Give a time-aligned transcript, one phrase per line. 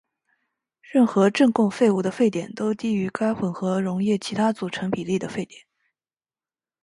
[0.81, 5.61] 任何正共沸物的沸点都低于该混合溶液其他组成比例的沸点。